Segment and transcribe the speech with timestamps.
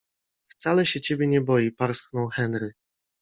[0.51, 2.73] -Wcale się ciebie nie boi- parsknął Henry.